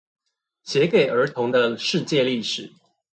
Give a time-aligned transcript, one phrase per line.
[0.63, 2.73] 寫給兒童的世界歷史